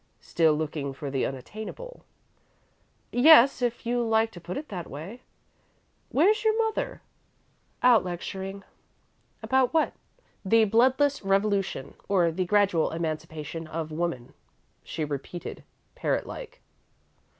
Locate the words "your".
6.43-6.57